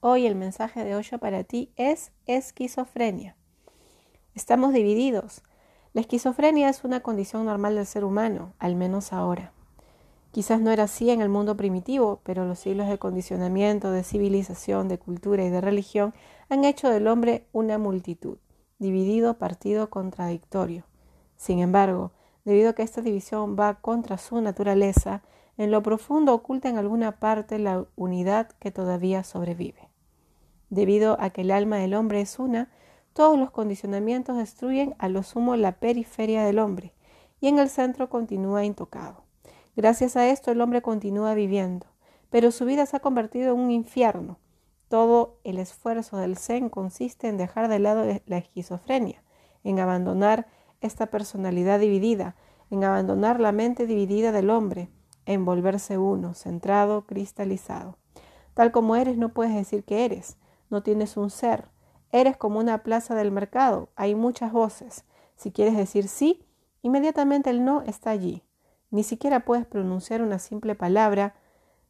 Hoy 0.00 0.26
el 0.26 0.36
mensaje 0.36 0.84
de 0.84 0.94
Osho 0.94 1.18
para 1.18 1.42
ti 1.42 1.72
es 1.74 2.12
esquizofrenia. 2.26 3.34
Estamos 4.36 4.72
divididos. 4.72 5.42
La 5.92 6.00
esquizofrenia 6.02 6.68
es 6.68 6.84
una 6.84 7.00
condición 7.00 7.46
normal 7.46 7.74
del 7.74 7.84
ser 7.84 8.04
humano, 8.04 8.52
al 8.60 8.76
menos 8.76 9.12
ahora. 9.12 9.52
Quizás 10.30 10.60
no 10.60 10.70
era 10.70 10.84
así 10.84 11.10
en 11.10 11.20
el 11.20 11.28
mundo 11.28 11.56
primitivo, 11.56 12.20
pero 12.22 12.46
los 12.46 12.60
siglos 12.60 12.86
de 12.86 12.98
condicionamiento, 12.98 13.90
de 13.90 14.04
civilización, 14.04 14.86
de 14.86 14.98
cultura 14.98 15.44
y 15.44 15.50
de 15.50 15.60
religión 15.60 16.14
han 16.48 16.64
hecho 16.64 16.88
del 16.88 17.08
hombre 17.08 17.48
una 17.52 17.76
multitud, 17.76 18.38
dividido, 18.78 19.34
partido, 19.34 19.90
contradictorio. 19.90 20.84
Sin 21.36 21.58
embargo, 21.58 22.12
debido 22.44 22.70
a 22.70 22.72
que 22.74 22.84
esta 22.84 23.00
división 23.00 23.56
va 23.58 23.80
contra 23.80 24.16
su 24.16 24.40
naturaleza, 24.40 25.22
en 25.56 25.72
lo 25.72 25.82
profundo 25.82 26.34
oculta 26.34 26.68
en 26.68 26.78
alguna 26.78 27.18
parte 27.18 27.58
la 27.58 27.84
unidad 27.96 28.52
que 28.60 28.70
todavía 28.70 29.24
sobrevive. 29.24 29.87
Debido 30.70 31.16
a 31.20 31.30
que 31.30 31.40
el 31.42 31.50
alma 31.50 31.76
del 31.76 31.94
hombre 31.94 32.20
es 32.20 32.38
una, 32.38 32.70
todos 33.12 33.38
los 33.38 33.50
condicionamientos 33.50 34.36
destruyen 34.36 34.94
a 34.98 35.08
lo 35.08 35.22
sumo 35.22 35.56
la 35.56 35.80
periferia 35.80 36.44
del 36.44 36.58
hombre, 36.58 36.92
y 37.40 37.48
en 37.48 37.58
el 37.58 37.68
centro 37.68 38.08
continúa 38.08 38.64
intocado. 38.64 39.24
Gracias 39.76 40.16
a 40.16 40.28
esto 40.28 40.50
el 40.50 40.60
hombre 40.60 40.82
continúa 40.82 41.34
viviendo, 41.34 41.86
pero 42.30 42.50
su 42.50 42.64
vida 42.64 42.84
se 42.86 42.96
ha 42.96 43.00
convertido 43.00 43.54
en 43.54 43.60
un 43.60 43.70
infierno. 43.70 44.38
Todo 44.88 45.38
el 45.44 45.58
esfuerzo 45.58 46.16
del 46.16 46.36
Zen 46.36 46.68
consiste 46.68 47.28
en 47.28 47.36
dejar 47.36 47.68
de 47.68 47.78
lado 47.78 48.04
la 48.26 48.38
esquizofrenia, 48.38 49.22
en 49.64 49.80
abandonar 49.80 50.46
esta 50.80 51.06
personalidad 51.06 51.80
dividida, 51.80 52.36
en 52.70 52.84
abandonar 52.84 53.40
la 53.40 53.52
mente 53.52 53.86
dividida 53.86 54.32
del 54.32 54.50
hombre, 54.50 54.90
en 55.26 55.44
volverse 55.44 55.98
uno, 55.98 56.34
centrado, 56.34 57.06
cristalizado. 57.06 57.96
Tal 58.54 58.72
como 58.72 58.96
eres, 58.96 59.16
no 59.16 59.30
puedes 59.30 59.54
decir 59.54 59.84
que 59.84 60.04
eres, 60.04 60.38
no 60.70 60.82
tienes 60.82 61.16
un 61.16 61.30
ser. 61.30 61.68
Eres 62.10 62.36
como 62.36 62.58
una 62.58 62.82
plaza 62.82 63.14
del 63.14 63.30
mercado, 63.30 63.90
hay 63.96 64.14
muchas 64.14 64.52
voces. 64.52 65.04
Si 65.36 65.52
quieres 65.52 65.76
decir 65.76 66.08
sí, 66.08 66.44
inmediatamente 66.82 67.50
el 67.50 67.64
no 67.64 67.82
está 67.82 68.10
allí. 68.10 68.42
Ni 68.90 69.02
siquiera 69.02 69.40
puedes 69.40 69.66
pronunciar 69.66 70.22
una 70.22 70.38
simple 70.38 70.74
palabra 70.74 71.34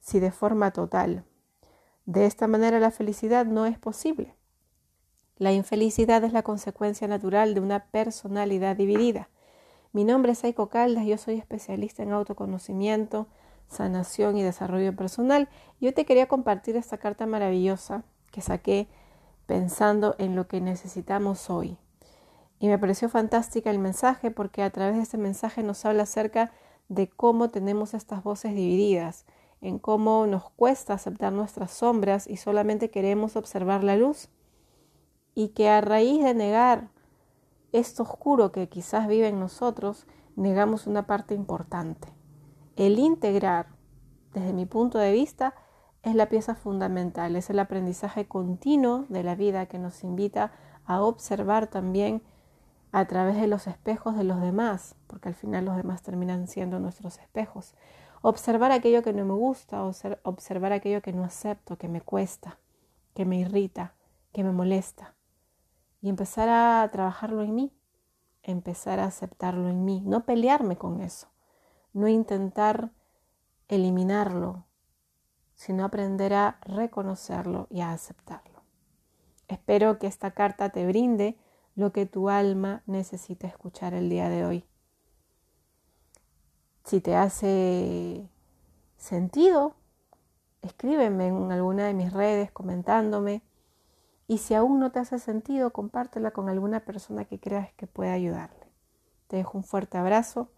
si 0.00 0.20
de 0.20 0.30
forma 0.30 0.70
total. 0.72 1.24
De 2.06 2.26
esta 2.26 2.46
manera 2.46 2.78
la 2.78 2.90
felicidad 2.90 3.46
no 3.46 3.66
es 3.66 3.78
posible. 3.78 4.34
La 5.36 5.52
infelicidad 5.52 6.22
es 6.22 6.32
la 6.32 6.42
consecuencia 6.42 7.08
natural 7.08 7.54
de 7.54 7.60
una 7.60 7.86
personalidad 7.86 8.76
dividida. 8.76 9.28
Mi 9.92 10.04
nombre 10.04 10.32
es 10.32 10.44
Aiko 10.44 10.68
Caldas, 10.68 11.06
yo 11.06 11.18
soy 11.18 11.38
especialista 11.38 12.02
en 12.02 12.12
autoconocimiento, 12.12 13.26
sanación 13.68 14.36
y 14.36 14.42
desarrollo 14.42 14.94
personal. 14.94 15.48
Yo 15.80 15.92
te 15.92 16.04
quería 16.04 16.28
compartir 16.28 16.76
esta 16.76 16.98
carta 16.98 17.26
maravillosa 17.26 18.04
que 18.34 18.40
saqué 18.40 18.88
pensando 19.46 20.16
en 20.18 20.34
lo 20.34 20.48
que 20.48 20.60
necesitamos 20.60 21.50
hoy. 21.50 21.78
Y 22.58 22.66
me 22.66 22.80
pareció 22.80 23.08
fantástica 23.08 23.70
el 23.70 23.78
mensaje 23.78 24.32
porque 24.32 24.64
a 24.64 24.70
través 24.70 24.96
de 24.96 25.02
este 25.02 25.18
mensaje 25.18 25.62
nos 25.62 25.84
habla 25.84 26.02
acerca 26.02 26.50
de 26.88 27.08
cómo 27.08 27.50
tenemos 27.50 27.94
estas 27.94 28.24
voces 28.24 28.56
divididas, 28.56 29.24
en 29.60 29.78
cómo 29.78 30.26
nos 30.26 30.50
cuesta 30.50 30.94
aceptar 30.94 31.32
nuestras 31.32 31.70
sombras 31.70 32.26
y 32.26 32.36
solamente 32.36 32.90
queremos 32.90 33.36
observar 33.36 33.84
la 33.84 33.96
luz. 33.96 34.30
Y 35.36 35.50
que 35.50 35.68
a 35.68 35.80
raíz 35.80 36.24
de 36.24 36.34
negar 36.34 36.88
esto 37.70 38.02
oscuro 38.02 38.50
que 38.50 38.68
quizás 38.68 39.06
vive 39.06 39.28
en 39.28 39.38
nosotros, 39.38 40.08
negamos 40.34 40.88
una 40.88 41.06
parte 41.06 41.34
importante. 41.34 42.08
El 42.74 42.98
integrar, 42.98 43.68
desde 44.32 44.52
mi 44.52 44.66
punto 44.66 44.98
de 44.98 45.12
vista, 45.12 45.54
es 46.04 46.14
la 46.14 46.28
pieza 46.28 46.54
fundamental, 46.54 47.34
es 47.34 47.50
el 47.50 47.58
aprendizaje 47.58 48.26
continuo 48.26 49.06
de 49.08 49.22
la 49.22 49.34
vida 49.34 49.66
que 49.66 49.78
nos 49.78 50.04
invita 50.04 50.52
a 50.84 51.02
observar 51.02 51.66
también 51.66 52.22
a 52.92 53.06
través 53.06 53.36
de 53.36 53.46
los 53.46 53.66
espejos 53.66 54.16
de 54.16 54.24
los 54.24 54.40
demás, 54.40 54.96
porque 55.06 55.30
al 55.30 55.34
final 55.34 55.64
los 55.64 55.76
demás 55.76 56.02
terminan 56.02 56.46
siendo 56.46 56.78
nuestros 56.78 57.18
espejos. 57.18 57.74
Observar 58.22 58.70
aquello 58.70 59.02
que 59.02 59.12
no 59.12 59.24
me 59.24 59.32
gusta, 59.32 59.82
observar 59.82 60.72
aquello 60.72 61.02
que 61.02 61.12
no 61.12 61.24
acepto, 61.24 61.76
que 61.76 61.88
me 61.88 62.00
cuesta, 62.00 62.58
que 63.14 63.24
me 63.24 63.38
irrita, 63.38 63.94
que 64.32 64.44
me 64.44 64.52
molesta 64.52 65.14
y 66.04 66.10
empezar 66.10 66.50
a 66.50 66.86
trabajarlo 66.92 67.42
en 67.42 67.54
mí, 67.54 67.72
empezar 68.42 69.00
a 69.00 69.06
aceptarlo 69.06 69.70
en 69.70 69.86
mí, 69.86 70.02
no 70.04 70.26
pelearme 70.26 70.76
con 70.76 71.00
eso, 71.00 71.28
no 71.94 72.08
intentar 72.08 72.90
eliminarlo, 73.68 74.66
sino 75.64 75.86
aprender 75.86 76.34
a 76.34 76.58
reconocerlo 76.60 77.68
y 77.70 77.80
a 77.80 77.92
aceptarlo. 77.92 78.60
Espero 79.48 79.98
que 79.98 80.06
esta 80.06 80.32
carta 80.32 80.68
te 80.68 80.86
brinde 80.86 81.38
lo 81.74 81.90
que 81.90 82.04
tu 82.04 82.28
alma 82.28 82.82
necesita 82.84 83.46
escuchar 83.46 83.94
el 83.94 84.10
día 84.10 84.28
de 84.28 84.44
hoy. 84.44 84.66
Si 86.84 87.00
te 87.00 87.16
hace 87.16 88.28
sentido, 88.98 89.74
escríbeme 90.60 91.28
en 91.28 91.50
alguna 91.50 91.86
de 91.86 91.94
mis 91.94 92.12
redes 92.12 92.52
comentándome 92.52 93.40
y 94.28 94.38
si 94.38 94.52
aún 94.52 94.78
no 94.78 94.92
te 94.92 94.98
hace 94.98 95.18
sentido, 95.18 95.72
compártela 95.72 96.32
con 96.32 96.50
alguna 96.50 96.80
persona 96.80 97.24
que 97.24 97.40
creas 97.40 97.72
que 97.72 97.86
pueda 97.86 98.12
ayudarle. 98.12 98.66
Te 99.28 99.36
dejo 99.36 99.56
un 99.56 99.64
fuerte 99.64 99.96
abrazo 99.96 100.50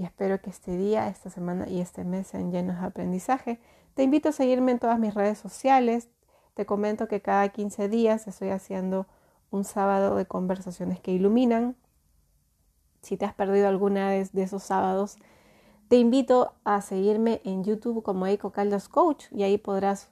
y 0.00 0.04
espero 0.04 0.40
que 0.40 0.48
este 0.48 0.78
día, 0.78 1.08
esta 1.08 1.28
semana 1.28 1.68
y 1.68 1.78
este 1.82 2.04
mes 2.04 2.28
sean 2.28 2.50
llenos 2.50 2.80
de 2.80 2.86
aprendizaje. 2.86 3.60
Te 3.92 4.02
invito 4.02 4.30
a 4.30 4.32
seguirme 4.32 4.72
en 4.72 4.78
todas 4.78 4.98
mis 4.98 5.12
redes 5.12 5.36
sociales. 5.36 6.08
Te 6.54 6.64
comento 6.64 7.06
que 7.06 7.20
cada 7.20 7.46
15 7.50 7.90
días 7.90 8.26
estoy 8.26 8.48
haciendo 8.48 9.06
un 9.50 9.64
sábado 9.64 10.16
de 10.16 10.24
conversaciones 10.24 11.00
que 11.00 11.12
iluminan. 11.12 11.76
Si 13.02 13.18
te 13.18 13.26
has 13.26 13.34
perdido 13.34 13.68
alguna 13.68 14.08
de, 14.08 14.26
esos 14.36 14.62
sábados, 14.62 15.18
te 15.88 15.98
invito 15.98 16.54
a 16.64 16.80
seguirme 16.80 17.42
en 17.44 17.62
YouTube 17.62 18.02
como 18.02 18.24
Eiko 18.24 18.52
Caldas 18.52 18.88
Coach 18.88 19.26
y 19.30 19.42
ahí 19.42 19.58
podrás 19.58 20.08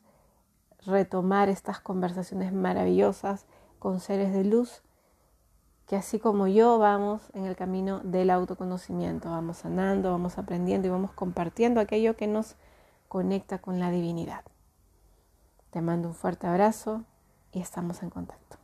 retomar 0.85 1.49
estas 1.49 1.81
conversaciones 1.81 2.53
maravillosas 2.53 3.47
con 3.79 4.01
seres 4.01 4.35
de 4.35 4.45
luz 4.45 4.83
que 5.89 5.97
así 5.97 6.19
como 6.19 6.47
yo 6.49 6.79
vamos 6.79 7.23
en 7.33 7.47
el 7.47 7.57
camino 7.57 8.01
del 8.01 8.29
autoconocimiento, 8.29 9.31
vamos 9.31 9.57
sanando, 9.57 10.11
vamos 10.11 10.37
aprendiendo 10.37 10.87
y 10.87 10.91
vamos 10.91 11.13
compartiendo 11.13 11.81
aquello 11.81 12.15
que 12.15 12.27
nos 12.27 12.57
conecta 13.09 13.59
con 13.59 13.81
la 13.81 13.91
divinidad. 13.91 14.45
Te 15.71 15.81
mando 15.81 16.09
un 16.09 16.15
fuerte 16.15 16.47
abrazo 16.47 17.05
y 17.53 17.61
estamos 17.61 18.03
en 18.03 18.11
contacto. 18.11 18.58